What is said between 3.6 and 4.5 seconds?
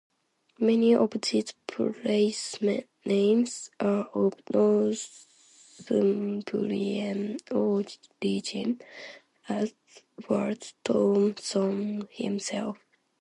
are of